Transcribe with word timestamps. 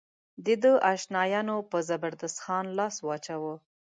د 0.45 0.47
ده 0.63 0.71
اشنایانو 0.93 1.55
پر 1.69 1.81
زبردست 1.89 2.37
خان 2.43 2.65
لاس 2.77 2.95
واچاوه. 3.07 3.53